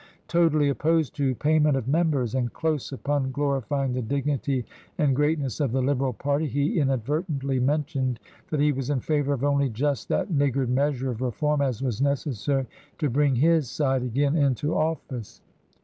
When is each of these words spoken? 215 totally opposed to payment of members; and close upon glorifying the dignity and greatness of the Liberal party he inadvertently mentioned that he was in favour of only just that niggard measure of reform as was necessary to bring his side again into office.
215 0.29 0.41
totally 0.49 0.69
opposed 0.69 1.15
to 1.15 1.35
payment 1.35 1.77
of 1.77 1.87
members; 1.87 2.33
and 2.33 2.51
close 2.53 2.91
upon 2.91 3.29
glorifying 3.31 3.93
the 3.93 4.01
dignity 4.01 4.65
and 4.97 5.15
greatness 5.15 5.59
of 5.59 5.71
the 5.71 5.79
Liberal 5.83 6.11
party 6.11 6.47
he 6.47 6.79
inadvertently 6.79 7.59
mentioned 7.59 8.19
that 8.49 8.59
he 8.59 8.71
was 8.71 8.89
in 8.89 8.99
favour 8.99 9.33
of 9.33 9.43
only 9.43 9.69
just 9.69 10.09
that 10.09 10.31
niggard 10.31 10.71
measure 10.71 11.11
of 11.11 11.21
reform 11.21 11.61
as 11.61 11.83
was 11.83 12.01
necessary 12.01 12.65
to 12.97 13.11
bring 13.11 13.35
his 13.35 13.69
side 13.69 14.01
again 14.01 14.35
into 14.35 14.73
office. 14.75 15.43